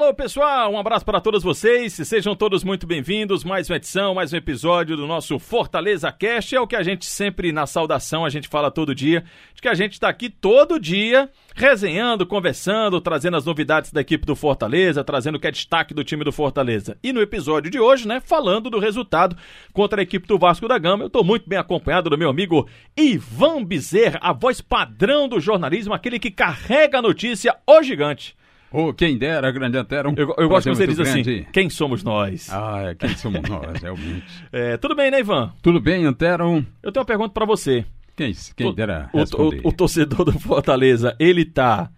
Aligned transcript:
Alô 0.00 0.14
pessoal, 0.14 0.72
um 0.72 0.78
abraço 0.78 1.04
para 1.04 1.20
todos 1.20 1.42
vocês, 1.42 1.92
sejam 1.92 2.36
todos 2.36 2.62
muito 2.62 2.86
bem-vindos, 2.86 3.42
mais 3.42 3.68
uma 3.68 3.74
edição, 3.74 4.14
mais 4.14 4.32
um 4.32 4.36
episódio 4.36 4.96
do 4.96 5.08
nosso 5.08 5.40
Fortaleza 5.40 6.12
Cast, 6.12 6.54
é 6.54 6.60
o 6.60 6.68
que 6.68 6.76
a 6.76 6.84
gente 6.84 7.04
sempre 7.04 7.50
na 7.50 7.66
saudação, 7.66 8.24
a 8.24 8.30
gente 8.30 8.46
fala 8.46 8.70
todo 8.70 8.94
dia, 8.94 9.24
de 9.52 9.60
que 9.60 9.66
a 9.66 9.74
gente 9.74 9.94
está 9.94 10.08
aqui 10.08 10.30
todo 10.30 10.78
dia, 10.78 11.28
resenhando, 11.52 12.24
conversando, 12.24 13.00
trazendo 13.00 13.38
as 13.38 13.44
novidades 13.44 13.90
da 13.90 14.00
equipe 14.00 14.24
do 14.24 14.36
Fortaleza, 14.36 15.02
trazendo 15.02 15.34
o 15.34 15.40
que 15.40 15.48
é 15.48 15.50
destaque 15.50 15.92
do 15.92 16.04
time 16.04 16.22
do 16.22 16.30
Fortaleza. 16.30 16.96
E 17.02 17.12
no 17.12 17.20
episódio 17.20 17.68
de 17.68 17.80
hoje, 17.80 18.06
né, 18.06 18.20
falando 18.20 18.70
do 18.70 18.78
resultado 18.78 19.36
contra 19.72 20.00
a 20.00 20.04
equipe 20.04 20.28
do 20.28 20.38
Vasco 20.38 20.68
da 20.68 20.78
Gama, 20.78 21.02
eu 21.02 21.08
estou 21.08 21.24
muito 21.24 21.48
bem 21.48 21.58
acompanhado 21.58 22.08
do 22.08 22.16
meu 22.16 22.30
amigo 22.30 22.68
Ivan 22.96 23.64
Bezerra, 23.64 24.20
a 24.22 24.32
voz 24.32 24.60
padrão 24.60 25.26
do 25.26 25.40
jornalismo, 25.40 25.92
aquele 25.92 26.20
que 26.20 26.30
carrega 26.30 27.00
a 27.00 27.02
notícia, 27.02 27.56
o 27.66 27.82
gigante. 27.82 28.37
Oh, 28.70 28.92
quem 28.92 29.16
dera, 29.16 29.50
grande 29.50 29.78
Antero. 29.78 30.12
Eu, 30.16 30.34
eu 30.36 30.48
gosto 30.48 30.68
que 30.68 30.76
você 30.76 30.86
diz 30.86 31.00
assim, 31.00 31.22
grande. 31.22 31.46
quem 31.52 31.70
somos 31.70 32.02
nós? 32.02 32.48
Ah, 32.52 32.90
é, 32.90 32.94
quem 32.94 33.16
somos 33.16 33.40
nós, 33.48 33.80
realmente. 33.80 34.24
É, 34.52 34.76
tudo 34.76 34.94
bem, 34.94 35.10
né, 35.10 35.20
Ivan? 35.20 35.52
Tudo 35.62 35.80
bem, 35.80 36.04
Antero. 36.04 36.64
Eu 36.82 36.92
tenho 36.92 37.02
uma 37.02 37.06
pergunta 37.06 37.32
para 37.32 37.46
você. 37.46 37.84
Quem, 38.16 38.32
quem 38.56 38.74
dera 38.74 39.08
o, 39.12 39.20
o, 39.20 39.68
o, 39.68 39.72
torcedor 39.72 40.24
do 40.24 40.32
Fortaleza, 40.32 41.14
ele 41.20 41.44
tá, 41.44 41.88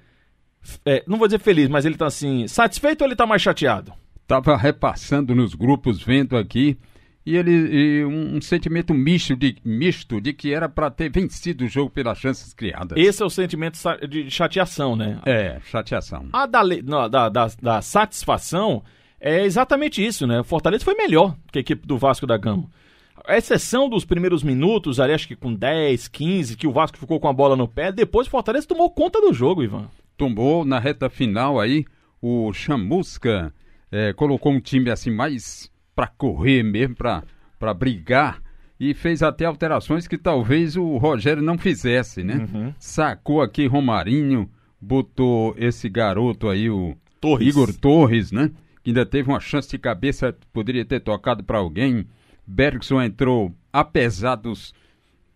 é, 0.85 1.03
não 1.07 1.17
vou 1.17 1.27
dizer 1.27 1.39
feliz, 1.39 1.69
mas 1.69 1.87
ele 1.87 1.97
tá 1.97 2.07
assim, 2.07 2.47
satisfeito 2.47 3.01
ou 3.01 3.09
ele 3.09 3.17
tá 3.17 3.27
mais 3.27 3.41
chateado? 3.41 3.93
Tava 4.27 4.57
repassando 4.57 5.35
nos 5.35 5.55
grupos, 5.55 6.03
vendo 6.03 6.37
aqui, 6.37 6.79
e 7.25 7.37
ele 7.37 7.51
e 7.51 8.05
um, 8.05 8.41
sentimento 8.41 8.95
misto 8.95 9.37
de, 9.37 9.57
misto 9.65 10.21
de 10.21 10.33
que 10.33 10.53
era 10.53 10.69
para 10.69 10.91
ter 10.91 11.11
vencido 11.11 11.65
o 11.65 11.69
jogo 11.69 11.91
pelas 11.91 12.19
chances 12.19 12.55
criadas. 12.55 12.99
Esse 12.99 13.23
é 13.23 13.27
o 13.27 13.31
sentimento 13.31 13.79
de 14.09 14.31
chateação, 14.31 14.97
né? 14.97 15.21
É, 15.27 15.61
chateação. 15.65 16.29
A 16.33 16.47
da, 16.47 16.63
não, 16.83 17.09
da, 17.09 17.29
da, 17.29 17.49
da 17.61 17.83
satisfação 17.83 18.83
é 19.21 19.45
exatamente 19.45 20.05
isso, 20.05 20.27
né? 20.27 20.41
O 20.41 20.45
Fortaleza 20.45 20.85
foi 20.85 20.95
melhor 20.95 21.37
que 21.53 21.59
a 21.59 21.61
equipe 21.61 21.87
do 21.87 21.99
Vasco 21.99 22.27
da 22.27 22.39
Gama. 22.39 22.71
A 23.27 23.37
exceção 23.37 23.89
dos 23.89 24.05
primeiros 24.05 24.43
minutos, 24.43 24.99
ali 24.99 25.13
acho 25.13 25.29
que 25.29 25.37
com 25.37 25.55
10, 25.55 26.09
15, 26.09 26.57
que 26.57 26.67
o 26.67 26.73
Vasco 26.73 26.97
ficou 26.97 27.21
com 27.21 27.29
a 27.29 27.33
bola 27.33 27.55
no 27.55 27.69
pé, 27.69 27.93
depois 27.93 28.27
o 28.27 28.31
Fortaleza 28.31 28.67
tomou 28.67 28.91
conta 28.91 29.21
do 29.21 29.33
jogo, 29.33 29.63
Ivan. 29.63 29.91
Tomou 30.17 30.65
na 30.65 30.79
reta 30.79 31.11
final 31.11 31.61
aí, 31.61 31.85
o 32.21 32.51
Chamusca 32.55 33.53
é, 33.93 34.15
colocou 34.15 34.53
um 34.53 34.61
time 34.61 34.91
assim 34.91 35.11
mais 35.11 35.70
para 36.01 36.07
correr 36.07 36.63
mesmo, 36.63 36.97
para 36.97 37.75
brigar. 37.75 38.41
E 38.79 38.95
fez 38.95 39.23
até 39.23 39.45
alterações 39.45 40.09
que 40.09 40.17
talvez 40.17 40.75
o 40.75 40.97
Rogério 40.97 41.43
não 41.43 41.59
fizesse, 41.59 42.25
né? 42.25 42.49
Uhum. 42.51 42.75
Sacou 42.79 43.43
aqui 43.43 43.67
Romarinho, 43.67 44.49
botou 44.81 45.55
esse 45.59 45.87
garoto 45.91 46.49
aí, 46.49 46.71
o 46.71 46.97
Torres. 47.21 47.49
Igor 47.49 47.75
Torres, 47.75 48.33
né? 48.33 48.51
Que 48.83 48.89
ainda 48.89 49.05
teve 49.05 49.29
uma 49.29 49.41
chance 49.41 49.69
de 49.69 49.77
cabeça, 49.77 50.35
poderia 50.55 50.87
ter 50.87 51.01
tocado 51.01 51.45
para 51.45 51.59
alguém. 51.59 52.07
Bergson 52.47 53.03
entrou, 53.03 53.55
apesar 53.71 54.37
dos, 54.37 54.73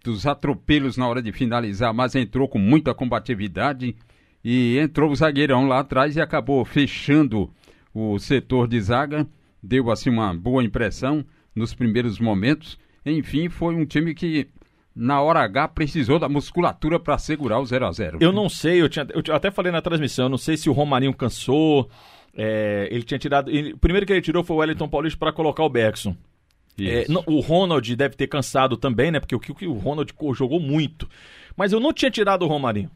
dos 0.03 0.27
atropelos 0.27 0.97
na 0.97 1.07
hora 1.07 1.21
de 1.21 1.31
finalizar, 1.31 1.93
mas 1.93 2.15
entrou 2.15 2.49
com 2.49 2.59
muita 2.59 2.95
combatividade. 2.95 3.95
E 4.43 4.79
entrou 4.79 5.11
o 5.11 5.17
zagueirão 5.17 5.69
lá 5.69 5.81
atrás 5.81 6.17
e 6.17 6.23
acabou 6.23 6.65
fechando 6.65 7.51
o 7.93 8.19
setor 8.19 8.67
de 8.67 8.81
zaga 8.81 9.27
deu 9.65 9.91
assim 9.91 10.11
uma 10.11 10.35
boa 10.35 10.63
impressão 10.63 11.25
nos 11.55 11.75
primeiros 11.75 12.19
momentos. 12.19 12.79
Enfim, 13.05 13.49
foi 13.49 13.75
um 13.75 13.85
time 13.85 14.15
que 14.15 14.49
na 14.95 15.21
hora 15.21 15.41
H 15.41 15.69
precisou 15.69 16.19
da 16.19 16.29
musculatura 16.29 17.01
para 17.01 17.19
segurar 17.19 17.59
o 17.59 17.67
0 17.67 17.87
a 17.87 17.93
0 17.93 18.19
Eu 18.21 18.33
não 18.33 18.49
sei, 18.49 18.81
eu, 18.81 18.89
tinha, 18.89 19.07
eu 19.13 19.35
até 19.35 19.51
falei 19.51 19.73
na 19.73 19.83
transmissão, 19.83 20.29
não 20.29 20.39
sei 20.39 20.57
se 20.57 20.69
o 20.69 20.73
Romarinho 20.73 21.15
cansou. 21.15 21.89
É, 22.37 22.89
ele 22.91 23.05
tinha 23.05 23.19
tirado. 23.19 23.51
Ele, 23.51 23.73
o 23.73 23.79
primeiro 23.79 24.07
que 24.07 24.13
ele 24.13 24.21
tirou 24.21 24.43
foi 24.43 24.57
o 24.57 24.59
Wellington 24.59 24.89
Paulista 24.89 25.19
para 25.19 25.33
colocar 25.33 25.63
o 25.63 25.69
Bergson. 25.69 26.17
É, 26.81 27.07
não, 27.09 27.23
o 27.27 27.39
Ronald 27.39 27.95
deve 27.95 28.17
ter 28.17 28.27
cansado 28.27 28.77
também, 28.77 29.13
né? 29.13 29.21
Porque 29.21 29.37
o, 29.37 29.71
o 29.71 29.79
Ronald 29.79 30.13
jogou 30.35 30.59
muito. 30.59 31.09
Mas 31.57 31.73
eu 31.73 31.79
não 31.79 31.93
tinha 31.93 32.11
tirado 32.11 32.43
o 32.43 32.49
Romarinho. 32.49 32.91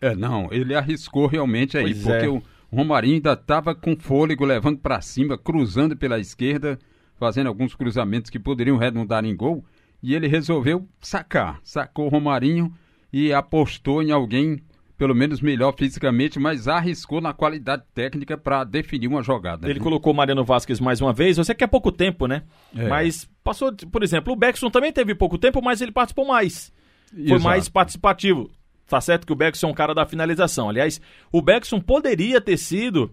É, 0.00 0.16
não, 0.16 0.48
ele 0.50 0.74
arriscou 0.74 1.28
realmente 1.28 1.78
aí, 1.78 1.84
pois 1.84 2.02
porque 2.02 2.26
é. 2.26 2.28
o, 2.28 2.42
Romarinho 2.72 3.16
ainda 3.16 3.34
estava 3.34 3.74
com 3.74 3.94
fôlego, 3.96 4.44
levando 4.44 4.78
para 4.78 5.00
cima, 5.02 5.36
cruzando 5.36 5.94
pela 5.96 6.18
esquerda, 6.18 6.78
fazendo 7.16 7.48
alguns 7.48 7.74
cruzamentos 7.74 8.30
que 8.30 8.38
poderiam 8.38 8.78
redundar 8.78 9.24
em 9.24 9.36
gol. 9.36 9.64
E 10.02 10.14
ele 10.14 10.26
resolveu 10.26 10.88
sacar. 11.00 11.60
Sacou 11.62 12.06
o 12.06 12.08
Romarinho 12.08 12.72
e 13.12 13.32
apostou 13.32 14.02
em 14.02 14.10
alguém, 14.10 14.60
pelo 14.96 15.14
menos 15.14 15.40
melhor 15.40 15.74
fisicamente, 15.76 16.40
mas 16.40 16.66
arriscou 16.66 17.20
na 17.20 17.32
qualidade 17.32 17.84
técnica 17.94 18.36
para 18.36 18.64
definir 18.64 19.06
uma 19.06 19.22
jogada. 19.22 19.68
Ele 19.68 19.78
colocou 19.78 20.12
o 20.12 20.16
Mariano 20.16 20.44
Vasquez 20.44 20.80
mais 20.80 21.00
uma 21.00 21.12
vez. 21.12 21.38
Eu 21.38 21.44
sei 21.44 21.54
que 21.54 21.62
é 21.62 21.68
pouco 21.68 21.92
tempo, 21.92 22.26
né? 22.26 22.42
É. 22.74 22.88
Mas 22.88 23.28
passou, 23.44 23.72
por 23.92 24.02
exemplo, 24.02 24.32
o 24.32 24.36
Beckson 24.36 24.70
também 24.70 24.92
teve 24.92 25.14
pouco 25.14 25.36
tempo, 25.36 25.62
mas 25.62 25.80
ele 25.80 25.92
participou 25.92 26.26
mais. 26.26 26.72
Foi 27.12 27.22
Exato. 27.24 27.42
mais 27.42 27.68
participativo. 27.68 28.50
Tá 28.92 29.00
certo 29.00 29.26
que 29.26 29.32
o 29.32 29.34
Beckson 29.34 29.68
é 29.68 29.70
um 29.70 29.74
cara 29.74 29.94
da 29.94 30.04
finalização. 30.04 30.68
Aliás, 30.68 31.00
o 31.32 31.40
Beckson 31.40 31.80
poderia 31.80 32.42
ter 32.42 32.58
sido 32.58 33.10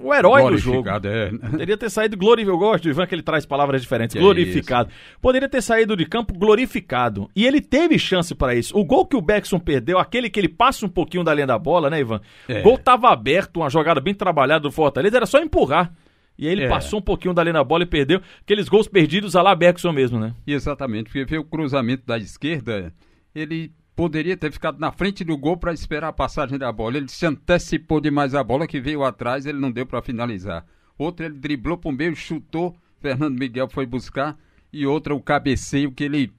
o 0.00 0.14
herói 0.14 0.50
do 0.50 0.56
jogo. 0.56 0.88
É. 0.88 1.30
Poderia 1.50 1.76
ter 1.76 1.90
saído 1.90 2.16
glorificado. 2.16 2.56
Eu 2.56 2.58
gosto 2.58 2.84
do 2.84 2.88
Ivan 2.88 3.06
que 3.06 3.14
ele 3.14 3.22
traz 3.22 3.44
palavras 3.44 3.82
diferentes. 3.82 4.14
Que 4.14 4.18
glorificado. 4.18 4.88
É 4.88 5.18
Poderia 5.20 5.46
ter 5.46 5.60
saído 5.60 5.94
de 5.94 6.06
campo 6.06 6.32
glorificado. 6.32 7.28
E 7.36 7.46
ele 7.46 7.60
teve 7.60 7.98
chance 7.98 8.34
para 8.34 8.54
isso. 8.54 8.74
O 8.74 8.82
gol 8.82 9.04
que 9.04 9.14
o 9.14 9.20
Beckson 9.20 9.58
perdeu, 9.58 9.98
aquele 9.98 10.30
que 10.30 10.40
ele 10.40 10.48
passa 10.48 10.86
um 10.86 10.88
pouquinho 10.88 11.22
da 11.22 11.34
linha 11.34 11.46
da 11.46 11.58
bola, 11.58 11.90
né, 11.90 12.00
Ivan? 12.00 12.22
É. 12.48 12.60
O 12.60 12.62
gol 12.62 12.78
tava 12.78 13.10
aberto, 13.10 13.58
uma 13.58 13.68
jogada 13.68 14.00
bem 14.00 14.14
trabalhada 14.14 14.60
do 14.60 14.72
Fortaleza, 14.72 15.18
era 15.18 15.26
só 15.26 15.38
empurrar. 15.38 15.92
E 16.38 16.46
aí 16.46 16.52
ele 16.52 16.64
é. 16.64 16.68
passou 16.68 16.98
um 16.98 17.02
pouquinho 17.02 17.34
da 17.34 17.42
linha 17.42 17.52
da 17.52 17.64
bola 17.64 17.82
e 17.82 17.86
perdeu. 17.86 18.22
Aqueles 18.40 18.70
gols 18.70 18.88
perdidos 18.88 19.36
a 19.36 19.42
lá 19.42 19.54
Beckson 19.54 19.92
mesmo, 19.92 20.18
né? 20.18 20.34
Exatamente, 20.46 21.10
porque 21.10 21.26
veio 21.26 21.42
o 21.42 21.44
cruzamento 21.44 22.06
da 22.06 22.16
esquerda, 22.16 22.90
ele 23.34 23.70
poderia 24.00 24.34
ter 24.34 24.50
ficado 24.50 24.78
na 24.78 24.90
frente 24.90 25.22
do 25.22 25.36
gol 25.36 25.58
para 25.58 25.74
esperar 25.74 26.08
a 26.08 26.12
passagem 26.12 26.56
da 26.56 26.72
bola. 26.72 26.96
Ele 26.96 27.08
se 27.08 27.26
antecipou 27.26 28.00
demais 28.00 28.34
a 28.34 28.42
bola 28.42 28.66
que 28.66 28.80
veio 28.80 29.04
atrás, 29.04 29.44
ele 29.44 29.58
não 29.58 29.70
deu 29.70 29.84
para 29.84 30.00
finalizar. 30.00 30.64
Outra 30.96 31.26
ele 31.26 31.34
driblou 31.34 31.76
para 31.76 31.90
o 31.90 31.92
meio, 31.92 32.16
chutou, 32.16 32.74
Fernando 32.98 33.38
Miguel 33.38 33.68
foi 33.68 33.84
buscar 33.84 34.38
e 34.72 34.86
outra 34.86 35.14
o 35.14 35.20
cabeceio 35.20 35.92
que 35.92 36.04
ele 36.04 36.32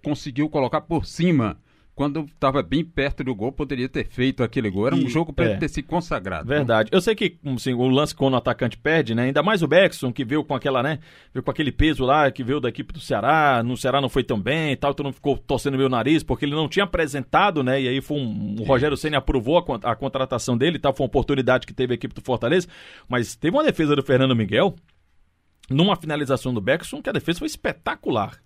conseguiu 0.00 0.48
colocar 0.48 0.82
por 0.82 1.04
cima 1.04 1.58
quando 1.94 2.24
estava 2.24 2.62
bem 2.62 2.82
perto 2.82 3.22
do 3.22 3.34
gol, 3.34 3.52
poderia 3.52 3.86
ter 3.86 4.06
feito 4.06 4.42
aquele 4.42 4.70
gol. 4.70 4.86
Era 4.86 4.96
um 4.96 5.00
e, 5.00 5.08
jogo 5.08 5.30
para 5.30 5.44
é, 5.44 5.56
ter 5.56 5.68
se 5.68 5.82
consagrado. 5.82 6.48
Verdade. 6.48 6.88
Eu 6.90 7.02
sei 7.02 7.14
que 7.14 7.36
assim, 7.54 7.74
o 7.74 7.86
lance 7.86 8.14
quando 8.14 8.32
o 8.32 8.36
atacante 8.36 8.78
perde, 8.78 9.14
né? 9.14 9.24
Ainda 9.24 9.42
mais 9.42 9.62
o 9.62 9.68
Beckson, 9.68 10.10
que 10.10 10.24
veio 10.24 10.42
com 10.42 10.54
aquela, 10.54 10.82
né? 10.82 11.00
Veio 11.34 11.42
com 11.42 11.50
aquele 11.50 11.70
peso 11.70 12.02
lá, 12.04 12.30
que 12.30 12.42
veio 12.42 12.60
da 12.60 12.70
equipe 12.70 12.94
do 12.94 13.00
Ceará. 13.00 13.62
No 13.62 13.76
Ceará 13.76 14.00
não 14.00 14.08
foi 14.08 14.24
tão 14.24 14.40
bem 14.40 14.72
e 14.72 14.76
tal, 14.76 14.92
então 14.92 15.04
não 15.04 15.12
ficou 15.12 15.36
torcendo 15.36 15.76
meu 15.76 15.88
nariz, 15.88 16.22
porque 16.22 16.46
ele 16.46 16.54
não 16.54 16.66
tinha 16.66 16.84
apresentado, 16.84 17.62
né? 17.62 17.80
E 17.82 17.88
aí 17.88 18.00
foi 18.00 18.16
um. 18.16 18.56
O 18.60 18.64
Rogério 18.64 18.96
Senna 18.96 19.18
aprovou 19.18 19.58
a, 19.58 19.90
a 19.90 19.94
contratação 19.94 20.56
dele, 20.56 20.78
tal. 20.78 20.94
Foi 20.94 21.04
uma 21.04 21.08
oportunidade 21.08 21.66
que 21.66 21.74
teve 21.74 21.92
a 21.92 21.94
equipe 21.94 22.14
do 22.14 22.22
Fortaleza. 22.22 22.68
Mas 23.06 23.36
teve 23.36 23.54
uma 23.54 23.64
defesa 23.64 23.94
do 23.94 24.02
Fernando 24.02 24.34
Miguel, 24.34 24.74
numa 25.68 25.94
finalização 25.94 26.54
do 26.54 26.60
Beckson, 26.60 27.02
que 27.02 27.10
a 27.10 27.12
defesa 27.12 27.38
foi 27.40 27.48
espetacular. 27.48 28.38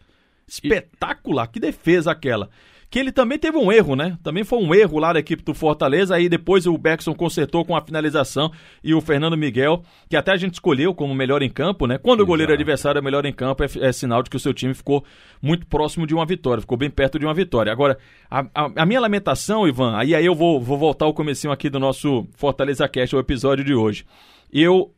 Espetacular. 0.49 1.47
E... 1.47 1.53
Que 1.53 1.61
defesa 1.61 2.11
aquela 2.11 2.51
que 2.89 2.99
ele 2.99 3.11
também 3.11 3.39
teve 3.39 3.57
um 3.59 3.71
erro, 3.73 3.97
né? 3.97 4.17
Também 4.23 4.45
foi 4.45 4.59
um 4.59 4.75
erro 4.75 4.99
lá 4.99 5.13
da 5.13 5.19
equipe 5.19 5.43
do 5.43 5.53
Fortaleza, 5.53 6.15
aí 6.15 6.29
depois 6.29 6.67
o 6.67 6.79
Beckson 6.79 7.15
consertou 7.15 7.65
com 7.65 7.75
a 7.75 7.81
finalização 7.81 8.51
e 8.83 8.95
o 8.95 9.01
Fernando 9.01 9.37
Miguel, 9.37 9.83
que 10.09 10.17
até 10.17 10.33
a 10.33 10.37
gente 10.37 10.55
escolheu 10.55 10.95
como 10.95 11.15
melhor 11.15 11.43
em 11.43 11.51
campo, 11.51 11.87
né? 11.87 11.99
Quando 11.99 12.21
Exato. 12.21 12.23
o 12.23 12.27
goleiro 12.27 12.53
adversário 12.53 12.99
é 12.99 13.03
melhor 13.03 13.27
em 13.27 13.33
campo, 13.33 13.65
é, 13.65 13.67
é, 13.81 13.93
sinal 13.93 14.23
de 14.23 14.31
que 14.31 14.37
o 14.37 14.41
seu 14.41 14.55
time 14.55 14.73
ficou 14.73 15.05
muito 15.43 15.67
próximo 15.67 16.07
de 16.07 16.15
uma 16.15 16.25
vitória, 16.25 16.61
ficou 16.61 16.79
bem 16.79 16.91
perto 16.91 17.19
de 17.19 17.27
uma 17.27 17.35
vitória. 17.35 17.73
Agora, 17.73 17.99
a, 18.31 18.47
a, 18.55 18.71
a 18.77 18.87
minha 18.87 19.01
lamentação, 19.01 19.67
Ivan, 19.67 19.97
aí, 19.97 20.15
aí 20.15 20.25
eu 20.25 20.35
vou, 20.35 20.61
vou 20.61 20.79
voltar 20.79 21.07
ao 21.07 21.15
comecinho 21.15 21.53
aqui 21.53 21.69
do 21.69 21.81
nosso 21.81 22.27
Fortaleza 22.37 22.89
Cast, 22.89 23.17
o 23.17 23.19
episódio 23.19 23.65
de 23.65 23.75
hoje. 23.75 24.05
Eu 24.53 24.93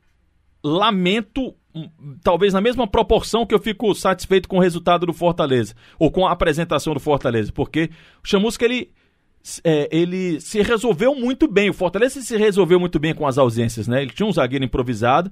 lamento 0.63 1.55
talvez 2.23 2.53
na 2.53 2.61
mesma 2.61 2.87
proporção 2.87 3.47
que 3.47 3.55
eu 3.55 3.59
fico 3.59 3.95
satisfeito 3.95 4.49
com 4.49 4.59
o 4.59 4.61
resultado 4.61 5.07
do 5.07 5.13
Fortaleza, 5.13 5.75
ou 5.99 6.11
com 6.11 6.27
a 6.27 6.33
apresentação 6.33 6.95
do 6.95 7.01
Fortaleza, 7.01 7.53
porque 7.53 7.91
o 8.23 8.29
Chamusca, 8.29 8.65
ele, 8.65 8.91
é, 9.65 9.89
ele 9.91 10.41
se 10.41 10.61
resolveu 10.63 11.15
muito 11.15 11.47
bem, 11.49 11.71
o 11.71 11.75
Fortaleza 11.75 12.21
se 12.21 12.37
resolveu 12.37 12.79
muito 12.79 12.99
bem 12.99 13.15
com 13.15 13.27
as 13.27 13.39
ausências, 13.39 13.89
né? 13.89 14.03
Ele 14.03 14.13
tinha 14.13 14.27
um 14.27 14.33
zagueiro 14.33 14.65
improvisado, 14.65 15.31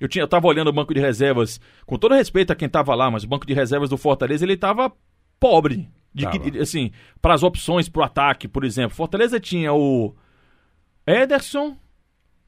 eu, 0.00 0.08
tinha, 0.08 0.22
eu 0.22 0.28
tava 0.28 0.46
olhando 0.46 0.68
o 0.68 0.72
banco 0.72 0.94
de 0.94 1.00
reservas, 1.00 1.60
com 1.86 1.98
todo 1.98 2.14
respeito 2.14 2.52
a 2.52 2.56
quem 2.56 2.68
tava 2.68 2.94
lá, 2.94 3.10
mas 3.10 3.24
o 3.24 3.28
banco 3.28 3.46
de 3.46 3.54
reservas 3.54 3.90
do 3.90 3.96
Fortaleza, 3.96 4.44
ele 4.44 4.56
tava 4.56 4.92
pobre, 5.38 5.88
de, 6.14 6.58
assim, 6.60 6.90
para 7.20 7.34
as 7.34 7.42
opções 7.42 7.88
pro 7.88 8.02
ataque, 8.02 8.48
por 8.48 8.64
exemplo. 8.64 8.96
Fortaleza 8.96 9.38
tinha 9.38 9.72
o 9.74 10.14
Ederson, 11.06 11.76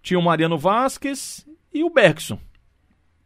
tinha 0.02 0.18
o 0.18 0.22
Mariano 0.22 0.56
Vasquez 0.56 1.46
e 1.72 1.84
o 1.84 1.90
Bergson. 1.90 2.38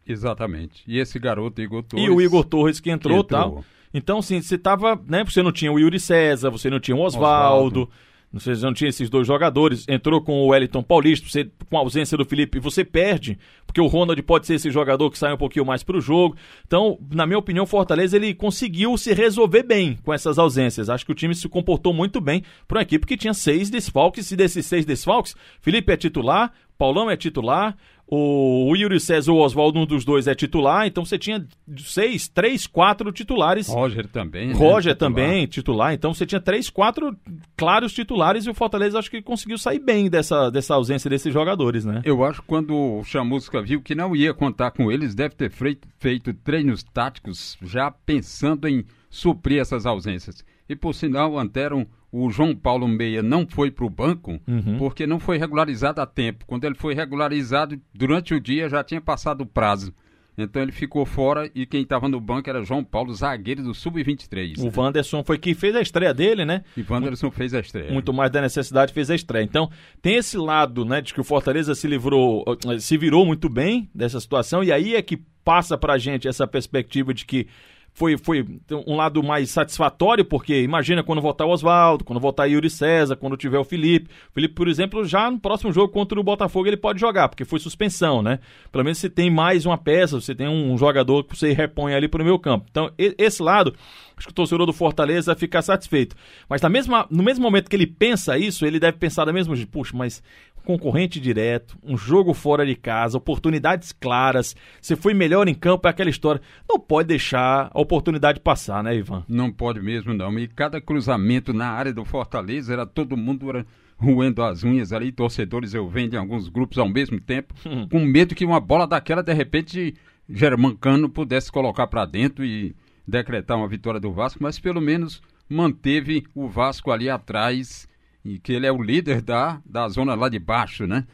Exatamente. 0.06 0.82
E 0.86 0.98
esse 0.98 1.18
garoto, 1.18 1.60
Igor 1.60 1.82
Torres. 1.82 2.06
E 2.06 2.10
o 2.10 2.20
Igor 2.20 2.44
Torres 2.44 2.80
que 2.80 2.90
entrou, 2.90 3.24
que 3.24 3.34
entrou. 3.34 3.52
tal. 3.54 3.64
Então, 3.94 4.18
assim, 4.18 4.40
você 4.40 4.56
tava, 4.56 5.00
né? 5.06 5.24
Você 5.24 5.42
não 5.42 5.52
tinha 5.52 5.70
o 5.70 5.78
Yuri 5.78 6.00
César, 6.00 6.50
você 6.50 6.70
não 6.70 6.80
tinha 6.80 6.96
o 6.96 7.00
Oswaldo. 7.00 7.88
Você 8.32 8.54
não 8.54 8.72
tinha 8.72 8.88
esses 8.88 9.10
dois 9.10 9.26
jogadores, 9.26 9.84
entrou 9.86 10.22
com 10.22 10.40
o 10.40 10.46
Wellington 10.48 10.82
Paulista, 10.82 11.28
você, 11.28 11.50
com 11.68 11.76
a 11.76 11.80
ausência 11.80 12.16
do 12.16 12.24
Felipe, 12.24 12.58
você 12.58 12.82
perde, 12.82 13.38
porque 13.66 13.80
o 13.80 13.86
Ronald 13.86 14.20
pode 14.22 14.46
ser 14.46 14.54
esse 14.54 14.70
jogador 14.70 15.10
que 15.10 15.18
sai 15.18 15.34
um 15.34 15.36
pouquinho 15.36 15.66
mais 15.66 15.82
para 15.82 15.98
o 15.98 16.00
jogo. 16.00 16.34
Então, 16.66 16.98
na 17.12 17.26
minha 17.26 17.38
opinião, 17.38 17.64
o 17.64 17.66
Fortaleza 17.68 18.16
ele 18.16 18.32
conseguiu 18.32 18.96
se 18.96 19.12
resolver 19.12 19.62
bem 19.62 19.98
com 20.02 20.14
essas 20.14 20.38
ausências. 20.38 20.88
Acho 20.88 21.04
que 21.04 21.12
o 21.12 21.14
time 21.14 21.34
se 21.34 21.46
comportou 21.46 21.92
muito 21.92 22.22
bem 22.22 22.42
para 22.66 22.78
uma 22.78 22.82
equipe 22.82 23.06
que 23.06 23.18
tinha 23.18 23.34
seis 23.34 23.68
desfalques, 23.68 24.30
e 24.30 24.36
desses 24.36 24.64
seis 24.64 24.86
desfalques, 24.86 25.36
Felipe 25.60 25.92
é 25.92 25.96
titular, 25.98 26.54
Paulão 26.82 27.08
é 27.08 27.16
titular, 27.16 27.76
o 28.08 28.74
Yuri 28.74 28.98
César 28.98 29.30
ou 29.30 29.38
o 29.38 29.44
Oswaldo, 29.44 29.78
um 29.78 29.86
dos 29.86 30.04
dois, 30.04 30.26
é 30.26 30.34
titular, 30.34 30.84
então 30.84 31.04
você 31.04 31.16
tinha 31.16 31.46
seis, 31.78 32.26
três, 32.26 32.66
quatro 32.66 33.12
titulares. 33.12 33.68
Roger 33.68 34.08
também. 34.08 34.48
Né? 34.48 34.54
Roger 34.54 34.92
titular. 34.92 35.12
também, 35.12 35.46
titular. 35.46 35.94
Então 35.94 36.12
você 36.12 36.26
tinha 36.26 36.40
três, 36.40 36.68
quatro 36.68 37.16
claros 37.56 37.92
titulares 37.92 38.46
e 38.46 38.50
o 38.50 38.54
Fortaleza 38.54 38.98
acho 38.98 39.08
que 39.08 39.22
conseguiu 39.22 39.58
sair 39.58 39.78
bem 39.78 40.10
dessa, 40.10 40.50
dessa 40.50 40.74
ausência 40.74 41.08
desses 41.08 41.32
jogadores, 41.32 41.84
né? 41.84 42.02
Eu 42.04 42.24
acho 42.24 42.42
que 42.42 42.48
quando 42.48 42.74
o 42.74 43.04
Chamusca 43.04 43.62
viu 43.62 43.80
que 43.80 43.94
não 43.94 44.16
ia 44.16 44.34
contar 44.34 44.72
com 44.72 44.90
eles, 44.90 45.14
deve 45.14 45.36
ter 45.36 45.52
feito, 45.52 45.86
feito 46.00 46.34
treinos 46.34 46.82
táticos 46.82 47.56
já 47.62 47.92
pensando 47.92 48.66
em 48.66 48.84
suprir 49.08 49.60
essas 49.60 49.86
ausências. 49.86 50.44
E 50.72 50.76
por 50.76 50.94
sinal, 50.94 51.38
Antero 51.38 51.86
o 52.10 52.30
João 52.30 52.54
Paulo 52.54 52.86
Meia 52.86 53.22
não 53.22 53.46
foi 53.46 53.70
para 53.70 53.86
o 53.86 53.90
banco 53.90 54.38
uhum. 54.46 54.76
porque 54.78 55.06
não 55.06 55.18
foi 55.18 55.38
regularizado 55.38 56.00
a 56.00 56.06
tempo. 56.06 56.44
Quando 56.46 56.64
ele 56.64 56.74
foi 56.74 56.94
regularizado, 56.94 57.80
durante 57.94 58.34
o 58.34 58.40
dia 58.40 58.68
já 58.68 58.84
tinha 58.84 59.00
passado 59.00 59.40
o 59.40 59.46
prazo. 59.46 59.94
Então 60.36 60.62
ele 60.62 60.72
ficou 60.72 61.04
fora 61.04 61.50
e 61.54 61.66
quem 61.66 61.82
estava 61.82 62.08
no 62.08 62.18
banco 62.18 62.48
era 62.48 62.64
João 62.64 62.82
Paulo, 62.82 63.14
zagueiro 63.14 63.62
do 63.62 63.74
Sub-23. 63.74 64.58
O 64.58 64.80
Wanderson 64.80 65.22
foi 65.22 65.38
que 65.38 65.54
fez 65.54 65.76
a 65.76 65.80
estreia 65.80 66.14
dele, 66.14 66.44
né? 66.44 66.64
E 66.76 66.84
Wanderson 66.88 67.26
muito, 67.26 67.36
fez 67.36 67.52
a 67.54 67.60
estreia. 67.60 67.92
Muito 67.92 68.12
mais 68.12 68.30
da 68.30 68.40
necessidade 68.40 68.92
fez 68.92 69.10
a 69.10 69.14
estreia. 69.14 69.44
Então 69.44 69.70
tem 70.00 70.16
esse 70.16 70.36
lado, 70.38 70.84
né, 70.84 71.00
de 71.00 71.12
que 71.12 71.20
o 71.20 71.24
Fortaleza 71.24 71.74
se 71.74 71.86
livrou, 71.86 72.44
se 72.78 72.96
virou 72.96 73.26
muito 73.26 73.48
bem 73.48 73.90
dessa 73.94 74.18
situação 74.20 74.64
e 74.64 74.72
aí 74.72 74.94
é 74.94 75.02
que 75.02 75.18
passa 75.44 75.76
pra 75.76 75.98
gente 75.98 76.28
essa 76.28 76.46
perspectiva 76.46 77.12
de 77.12 77.26
que 77.26 77.46
foi, 77.94 78.16
foi 78.16 78.46
um 78.86 78.96
lado 78.96 79.22
mais 79.22 79.50
satisfatório, 79.50 80.24
porque 80.24 80.62
imagina 80.62 81.02
quando 81.02 81.20
voltar 81.20 81.44
o 81.44 81.50
Oswaldo, 81.50 82.04
quando 82.04 82.20
voltar 82.20 82.46
Yuri 82.46 82.70
César, 82.70 83.16
quando 83.16 83.36
tiver 83.36 83.58
o 83.58 83.64
Felipe. 83.64 84.08
O 84.30 84.32
Felipe, 84.32 84.54
por 84.54 84.66
exemplo, 84.66 85.04
já 85.04 85.30
no 85.30 85.38
próximo 85.38 85.72
jogo 85.72 85.92
contra 85.92 86.18
o 86.18 86.24
Botafogo 86.24 86.66
ele 86.66 86.76
pode 86.76 86.98
jogar, 86.98 87.28
porque 87.28 87.44
foi 87.44 87.58
suspensão, 87.58 88.22
né? 88.22 88.38
Pelo 88.70 88.84
menos 88.84 88.98
você 88.98 89.10
tem 89.10 89.30
mais 89.30 89.66
uma 89.66 89.76
peça, 89.76 90.18
você 90.18 90.34
tem 90.34 90.48
um 90.48 90.76
jogador 90.78 91.24
que 91.24 91.36
você 91.36 91.52
repõe 91.52 91.94
ali 91.94 92.08
pro 92.08 92.24
meu 92.24 92.38
campo. 92.38 92.66
Então, 92.70 92.90
esse 92.96 93.42
lado, 93.42 93.74
acho 94.16 94.26
que 94.26 94.32
o 94.32 94.34
torcedor 94.34 94.66
do 94.66 94.72
Fortaleza 94.72 95.34
ficar 95.34 95.60
satisfeito. 95.60 96.16
Mas 96.48 96.62
na 96.62 96.70
mesma, 96.70 97.06
no 97.10 97.22
mesmo 97.22 97.42
momento 97.42 97.68
que 97.68 97.76
ele 97.76 97.86
pensa 97.86 98.38
isso, 98.38 98.64
ele 98.64 98.80
deve 98.80 98.96
pensar 98.96 99.26
da 99.26 99.32
mesma, 99.32 99.54
puxa, 99.70 99.94
mas 99.94 100.22
concorrente 100.64 101.20
direto, 101.20 101.76
um 101.82 101.96
jogo 101.96 102.32
fora 102.34 102.64
de 102.64 102.74
casa, 102.74 103.18
oportunidades 103.18 103.92
claras. 103.92 104.56
Você 104.80 104.96
foi 104.96 105.14
melhor 105.14 105.48
em 105.48 105.54
campo, 105.54 105.86
é 105.86 105.90
aquela 105.90 106.10
história. 106.10 106.40
Não 106.68 106.78
pode 106.78 107.08
deixar 107.08 107.70
a 107.72 107.80
oportunidade 107.80 108.40
passar, 108.40 108.82
né, 108.82 108.96
Ivan? 108.96 109.24
Não 109.28 109.50
pode 109.50 109.80
mesmo, 109.80 110.14
não. 110.14 110.38
E 110.38 110.48
cada 110.48 110.80
cruzamento 110.80 111.52
na 111.52 111.68
área 111.68 111.92
do 111.92 112.04
Fortaleza 112.04 112.72
era 112.72 112.86
todo 112.86 113.16
mundo 113.16 113.48
era 113.50 113.66
roendo 113.96 114.42
as 114.42 114.64
unhas 114.64 114.92
ali, 114.92 115.12
torcedores 115.12 115.74
eu 115.74 115.88
vendo 115.88 116.14
em 116.14 116.18
alguns 116.18 116.48
grupos 116.48 116.78
ao 116.78 116.88
mesmo 116.88 117.20
tempo, 117.20 117.54
hum. 117.64 117.86
com 117.88 118.00
medo 118.00 118.34
que 118.34 118.44
uma 118.44 118.58
bola 118.58 118.86
daquela, 118.86 119.22
de 119.22 119.32
repente, 119.32 119.94
Germancano 120.28 121.08
pudesse 121.08 121.52
colocar 121.52 121.86
para 121.86 122.04
dentro 122.04 122.44
e 122.44 122.74
decretar 123.06 123.56
uma 123.56 123.68
vitória 123.68 124.00
do 124.00 124.12
Vasco, 124.12 124.42
mas 124.42 124.58
pelo 124.58 124.80
menos 124.80 125.22
manteve 125.48 126.24
o 126.34 126.48
Vasco 126.48 126.90
ali 126.90 127.08
atrás 127.08 127.86
e 128.24 128.38
que 128.38 128.52
ele 128.52 128.66
é 128.66 128.72
o 128.72 128.82
líder 128.82 129.20
da, 129.20 129.60
da 129.64 129.88
zona 129.88 130.14
lá 130.14 130.28
de 130.28 130.38
baixo, 130.38 130.86
né? 130.86 131.06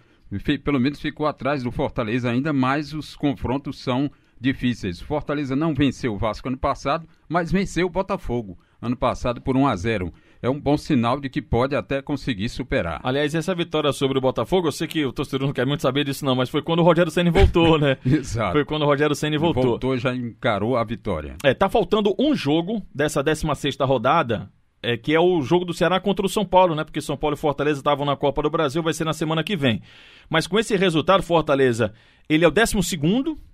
Pelo 0.62 0.78
menos 0.78 1.00
ficou 1.00 1.26
atrás 1.26 1.62
do 1.62 1.72
Fortaleza 1.72 2.30
ainda, 2.30 2.52
mas 2.52 2.92
os 2.92 3.16
confrontos 3.16 3.78
são 3.78 4.10
difíceis. 4.40 5.00
Fortaleza 5.00 5.56
não 5.56 5.74
venceu 5.74 6.14
o 6.14 6.18
Vasco 6.18 6.48
ano 6.48 6.58
passado, 6.58 7.08
mas 7.28 7.50
venceu 7.50 7.86
o 7.86 7.90
Botafogo 7.90 8.58
ano 8.80 8.96
passado 8.96 9.40
por 9.40 9.56
1 9.56 9.66
a 9.66 9.76
0 9.76 10.12
é 10.40 10.48
um 10.48 10.60
bom 10.60 10.76
sinal 10.76 11.20
de 11.20 11.28
que 11.28 11.42
pode 11.42 11.74
até 11.74 12.00
conseguir 12.00 12.48
superar. 12.48 13.00
Aliás, 13.02 13.34
essa 13.34 13.54
vitória 13.54 13.92
sobre 13.92 14.18
o 14.18 14.20
Botafogo, 14.20 14.68
eu 14.68 14.72
sei 14.72 14.86
que 14.86 15.04
o 15.04 15.12
torcedor 15.12 15.48
não 15.48 15.52
quer 15.52 15.66
muito 15.66 15.82
saber 15.82 16.04
disso 16.04 16.24
não, 16.24 16.36
mas 16.36 16.48
foi 16.48 16.62
quando 16.62 16.78
o 16.78 16.84
Rogério 16.84 17.10
Ceni 17.10 17.30
voltou, 17.30 17.78
né? 17.78 17.96
Exato. 18.06 18.52
Foi 18.52 18.64
quando 18.64 18.82
o 18.82 18.86
Rogério 18.86 19.16
Ceni 19.16 19.36
voltou. 19.36 19.64
Voltou 19.64 19.98
já 19.98 20.14
encarou 20.14 20.76
a 20.76 20.84
vitória. 20.84 21.36
É, 21.42 21.52
tá 21.52 21.68
faltando 21.68 22.14
um 22.18 22.36
jogo 22.36 22.86
dessa 22.94 23.22
16ª 23.22 23.84
rodada 23.84 24.48
é, 24.82 24.96
que 24.96 25.14
é 25.14 25.20
o 25.20 25.40
jogo 25.42 25.64
do 25.64 25.74
Ceará 25.74 26.00
contra 26.00 26.24
o 26.24 26.28
São 26.28 26.44
Paulo, 26.44 26.74
né? 26.74 26.84
Porque 26.84 27.00
São 27.00 27.16
Paulo 27.16 27.34
e 27.34 27.38
Fortaleza 27.38 27.80
estavam 27.80 28.06
na 28.06 28.16
Copa 28.16 28.42
do 28.42 28.50
Brasil, 28.50 28.82
vai 28.82 28.92
ser 28.92 29.04
na 29.04 29.12
semana 29.12 29.42
que 29.42 29.56
vem. 29.56 29.82
Mas 30.28 30.46
com 30.46 30.58
esse 30.58 30.76
resultado, 30.76 31.22
Fortaleza, 31.22 31.92
ele 32.28 32.44
é 32.44 32.48
o 32.48 32.50
12 32.50 32.76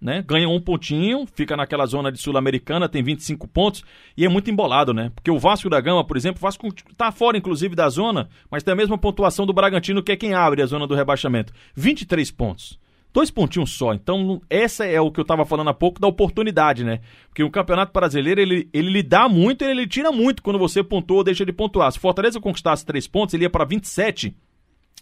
né? 0.01 0.23
Ganha 0.27 0.49
um 0.49 0.61
pontinho, 0.61 1.27
fica 1.33 1.57
naquela 1.57 1.87
zona 1.87 2.11
de 2.11 2.19
Sul-Americana, 2.19 2.89
tem 2.89 3.03
25 3.03 3.47
pontos 3.49 3.85
e 4.17 4.25
é 4.25 4.29
muito 4.29 4.51
embolado, 4.51 4.93
né? 4.93 5.11
Porque 5.15 5.31
o 5.31 5.39
Vasco 5.39 5.71
da 5.71 5.81
Gama, 5.81 6.05
por 6.05 6.17
exemplo, 6.17 6.39
o 6.39 6.43
Vasco 6.43 6.69
tá 6.97 7.11
fora, 7.11 7.39
inclusive, 7.39 7.75
da 7.75 7.89
zona, 7.89 8.29
mas 8.51 8.63
tem 8.63 8.73
a 8.73 8.77
mesma 8.77 8.99
pontuação 8.99 9.47
do 9.47 9.53
Bragantino, 9.53 10.03
que 10.03 10.13
é 10.13 10.17
quem 10.17 10.35
abre 10.35 10.63
a 10.63 10.67
zona 10.67 10.87
do 10.87 10.95
rebaixamento. 10.95 11.53
23 11.75 12.31
pontos 12.31 12.79
dois 13.15 13.31
pontinhos 13.31 13.71
só. 13.71 13.95
Então, 13.95 14.43
essa 14.51 14.85
é 14.85 15.01
o 15.01 15.11
que 15.11 15.21
eu 15.21 15.23
estava 15.23 15.47
falando 15.47 15.71
há 15.71 15.75
pouco 15.75 16.01
da 16.01 16.09
oportunidade, 16.09 16.83
né? 16.83 16.99
Porque 17.29 17.45
o 17.45 17.51
Campeonato 17.51 17.93
Brasileiro, 17.93 18.41
ele, 18.41 18.69
ele 18.73 18.91
lhe 18.91 19.03
dá 19.05 19.29
muito 19.29 19.65
e 19.65 19.69
ele 19.69 19.87
tira 19.87 20.11
muito 20.11 20.43
quando 20.43 20.59
você 20.59 20.83
pontua 20.83 21.19
ou 21.19 21.25
deixa 21.25 21.47
de 21.47 21.53
pontuar. 21.53 21.93
Se 21.93 21.99
o 21.99 22.01
Fortaleza 22.01 22.41
conquistasse 22.41 22.85
três 22.85 23.07
pontos, 23.07 23.33
ele 23.33 23.45
ia 23.45 23.51
para 23.51 23.65
27 23.65 24.37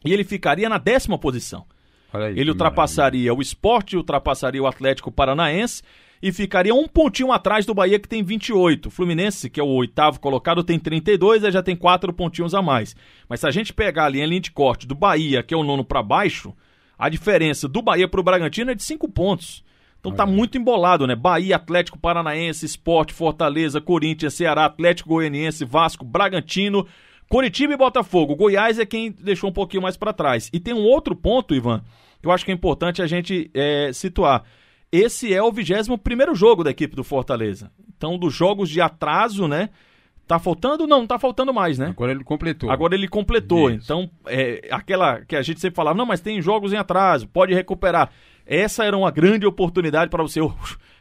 e 0.04 0.12
ele 0.12 0.24
ficaria 0.24 0.68
na 0.68 0.76
décima 0.76 1.16
posição. 1.16 1.64
Aí, 2.12 2.38
ele 2.38 2.50
ultrapassaria 2.50 3.22
maravilha. 3.22 3.34
o 3.34 3.40
esporte, 3.40 3.96
ultrapassaria 3.96 4.62
o 4.62 4.66
Atlético 4.66 5.10
Paranaense 5.10 5.82
e 6.22 6.30
ficaria 6.30 6.74
um 6.74 6.86
pontinho 6.86 7.32
atrás 7.32 7.64
do 7.64 7.72
Bahia, 7.72 7.98
que 7.98 8.06
tem 8.06 8.22
28. 8.22 8.86
O 8.86 8.90
Fluminense, 8.90 9.48
que 9.48 9.58
é 9.58 9.62
o 9.62 9.68
oitavo 9.68 10.20
colocado, 10.20 10.62
tem 10.62 10.78
32, 10.78 11.44
aí 11.44 11.50
já 11.50 11.62
tem 11.62 11.74
quatro 11.74 12.12
pontinhos 12.12 12.54
a 12.54 12.60
mais. 12.60 12.94
Mas 13.26 13.40
se 13.40 13.46
a 13.46 13.50
gente 13.50 13.72
pegar 13.72 14.04
ali 14.04 14.20
a 14.22 14.26
linha 14.26 14.40
de 14.40 14.50
corte 14.50 14.86
do 14.86 14.94
Bahia, 14.94 15.42
que 15.42 15.54
é 15.54 15.56
o 15.56 15.64
nono 15.64 15.82
para 15.82 16.02
baixo, 16.02 16.54
a 17.02 17.08
diferença 17.08 17.66
do 17.66 17.82
Bahia 17.82 18.06
para 18.06 18.20
o 18.20 18.22
Bragantino 18.22 18.70
é 18.70 18.76
de 18.76 18.82
cinco 18.84 19.08
pontos. 19.08 19.64
Então 19.98 20.12
tá 20.12 20.24
muito 20.24 20.56
embolado, 20.56 21.04
né? 21.04 21.16
Bahia, 21.16 21.56
Atlético 21.56 21.98
Paranaense, 21.98 22.64
Esporte, 22.64 23.12
Fortaleza, 23.12 23.80
Corinthians, 23.80 24.34
Ceará, 24.34 24.66
Atlético 24.66 25.08
Goianiense, 25.08 25.64
Vasco, 25.64 26.04
Bragantino, 26.04 26.86
Curitiba 27.28 27.72
e 27.72 27.76
Botafogo. 27.76 28.36
Goiás 28.36 28.78
é 28.78 28.86
quem 28.86 29.10
deixou 29.10 29.50
um 29.50 29.52
pouquinho 29.52 29.82
mais 29.82 29.96
para 29.96 30.12
trás. 30.12 30.48
E 30.52 30.60
tem 30.60 30.72
um 30.72 30.84
outro 30.84 31.16
ponto, 31.16 31.56
Ivan, 31.56 31.82
que 32.20 32.28
eu 32.28 32.30
acho 32.30 32.44
que 32.44 32.52
é 32.52 32.54
importante 32.54 33.02
a 33.02 33.06
gente 33.08 33.50
é, 33.52 33.90
situar. 33.92 34.44
Esse 34.92 35.34
é 35.34 35.42
o 35.42 35.50
21 35.50 35.98
primeiro 35.98 36.36
jogo 36.36 36.62
da 36.62 36.70
equipe 36.70 36.94
do 36.94 37.02
Fortaleza. 37.02 37.72
Então, 37.96 38.16
dos 38.16 38.32
jogos 38.32 38.70
de 38.70 38.80
atraso, 38.80 39.48
né? 39.48 39.70
Tá 40.32 40.38
faltando? 40.38 40.86
Não, 40.86 41.00
não 41.00 41.06
tá 41.06 41.18
faltando 41.18 41.52
mais, 41.52 41.78
né? 41.78 41.88
Agora 41.88 42.10
ele 42.10 42.24
completou. 42.24 42.70
Agora 42.70 42.94
ele 42.94 43.06
completou. 43.06 43.68
Isso. 43.68 43.84
Então, 43.84 44.08
é, 44.26 44.66
aquela 44.70 45.20
que 45.20 45.36
a 45.36 45.42
gente 45.42 45.60
sempre 45.60 45.76
falava, 45.76 45.94
não, 45.94 46.06
mas 46.06 46.22
tem 46.22 46.40
jogos 46.40 46.72
em 46.72 46.76
atraso, 46.78 47.28
pode 47.28 47.52
recuperar. 47.52 48.10
Essa 48.46 48.82
era 48.82 48.96
uma 48.96 49.10
grande 49.10 49.44
oportunidade 49.44 50.10
para 50.10 50.22
você. 50.22 50.40
Eu 50.40 50.54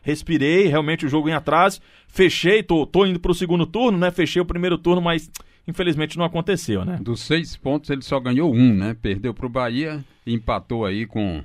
respirei, 0.04 0.68
realmente 0.68 1.06
o 1.06 1.10
jogo 1.10 1.30
em 1.30 1.34
atraso. 1.34 1.80
Fechei, 2.10 2.62
tô, 2.62 2.86
tô 2.86 3.06
indo 3.06 3.22
pro 3.22 3.34
segundo 3.34 3.66
turno, 3.66 3.98
né? 3.98 4.12
Fechei 4.12 4.42
o 4.42 4.46
primeiro 4.46 4.78
turno, 4.78 5.02
mas 5.02 5.32
infelizmente 5.66 6.18
não 6.18 6.26
aconteceu, 6.26 6.84
né? 6.84 7.00
Dos 7.02 7.22
seis 7.22 7.56
pontos 7.56 7.90
ele 7.90 8.02
só 8.02 8.20
ganhou 8.20 8.54
um, 8.54 8.76
né? 8.76 8.98
Perdeu 9.02 9.34
pro 9.34 9.48
Bahia 9.48 10.04
empatou 10.26 10.86
aí 10.86 11.06
com 11.06 11.42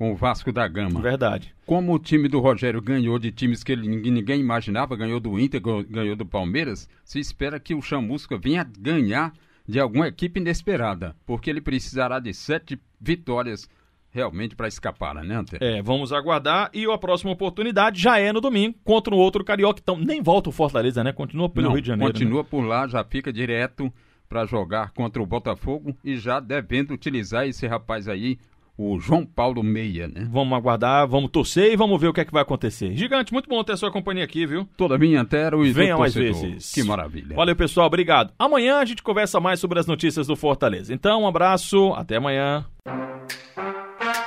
com 0.00 0.12
o 0.12 0.16
Vasco 0.16 0.50
da 0.50 0.66
Gama. 0.66 0.98
Verdade. 0.98 1.54
Como 1.66 1.92
o 1.92 1.98
time 1.98 2.26
do 2.26 2.40
Rogério 2.40 2.80
ganhou 2.80 3.18
de 3.18 3.30
times 3.30 3.62
que 3.62 3.72
ele, 3.72 3.86
ninguém 3.86 4.40
imaginava, 4.40 4.96
ganhou 4.96 5.20
do 5.20 5.38
Inter, 5.38 5.60
ganhou 5.60 6.16
do 6.16 6.24
Palmeiras, 6.24 6.88
se 7.04 7.20
espera 7.20 7.60
que 7.60 7.74
o 7.74 7.82
Chamusca 7.82 8.38
venha 8.38 8.64
ganhar 8.64 9.34
de 9.68 9.78
alguma 9.78 10.08
equipe 10.08 10.40
inesperada, 10.40 11.14
porque 11.26 11.50
ele 11.50 11.60
precisará 11.60 12.18
de 12.18 12.32
sete 12.32 12.80
vitórias 12.98 13.68
realmente 14.10 14.56
para 14.56 14.68
escapar, 14.68 15.16
né, 15.16 15.34
Ante? 15.34 15.58
É, 15.60 15.82
vamos 15.82 16.14
aguardar 16.14 16.70
e 16.72 16.90
a 16.90 16.96
próxima 16.96 17.32
oportunidade 17.32 18.00
já 18.00 18.18
é 18.18 18.32
no 18.32 18.40
domingo 18.40 18.78
contra 18.82 19.14
um 19.14 19.18
outro 19.18 19.44
carioca. 19.44 19.80
Então, 19.82 19.98
nem 19.98 20.22
volta 20.22 20.48
o 20.48 20.52
Fortaleza, 20.52 21.04
né? 21.04 21.12
Continua 21.12 21.50
pelo 21.50 21.66
Não, 21.66 21.72
Rio 21.74 21.82
de 21.82 21.88
Janeiro. 21.88 22.10
Continua 22.10 22.42
né? 22.42 22.48
por 22.50 22.62
lá, 22.62 22.88
já 22.88 23.04
fica 23.04 23.30
direto 23.30 23.92
para 24.30 24.46
jogar 24.46 24.92
contra 24.92 25.22
o 25.22 25.26
Botafogo 25.26 25.94
e 26.02 26.16
já 26.16 26.40
devendo 26.40 26.94
utilizar 26.94 27.46
esse 27.46 27.66
rapaz 27.66 28.08
aí, 28.08 28.38
o 28.76 28.98
João 28.98 29.26
Paulo 29.26 29.62
Meia, 29.62 30.08
né? 30.08 30.28
Vamos 30.30 30.56
aguardar, 30.56 31.06
vamos 31.06 31.30
torcer 31.30 31.72
e 31.72 31.76
vamos 31.76 32.00
ver 32.00 32.08
o 32.08 32.12
que 32.12 32.20
é 32.20 32.24
que 32.24 32.32
vai 32.32 32.42
acontecer. 32.42 32.94
Gigante, 32.96 33.32
muito 33.32 33.48
bom 33.48 33.62
ter 33.62 33.72
a 33.72 33.76
sua 33.76 33.90
companhia 33.90 34.24
aqui, 34.24 34.46
viu? 34.46 34.66
Toda 34.76 34.98
minha 34.98 35.20
antero 35.20 35.64
e 35.64 35.72
Venha 35.72 35.96
mais 35.96 36.14
vezes. 36.14 36.72
Que 36.72 36.82
maravilha. 36.82 37.36
Valeu, 37.36 37.54
pessoal, 37.54 37.86
obrigado. 37.86 38.32
Amanhã 38.38 38.78
a 38.78 38.84
gente 38.84 39.02
conversa 39.02 39.38
mais 39.40 39.60
sobre 39.60 39.78
as 39.78 39.86
notícias 39.86 40.26
do 40.26 40.36
Fortaleza. 40.36 40.92
Então, 40.94 41.22
um 41.22 41.26
abraço, 41.26 41.92
até 41.94 42.16
amanhã. 42.16 42.64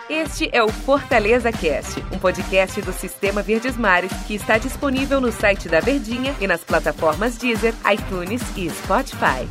Este 0.09 0.49
é 0.53 0.63
o 0.63 0.69
Fortaleza 0.69 1.51
Cast, 1.51 1.99
um 2.13 2.19
podcast 2.19 2.81
do 2.81 2.93
Sistema 2.93 3.41
Verdes 3.41 3.75
Mares 3.75 4.11
que 4.27 4.35
está 4.35 4.57
disponível 4.57 5.19
no 5.19 5.31
site 5.31 5.67
da 5.67 5.79
Verdinha 5.79 6.35
e 6.39 6.47
nas 6.47 6.63
plataformas 6.63 7.37
Deezer, 7.37 7.73
iTunes 7.91 8.41
e 8.55 8.69
Spotify. 8.69 9.47